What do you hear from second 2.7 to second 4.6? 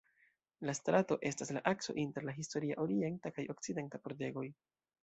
orienta kaj okcidenta pordegoj.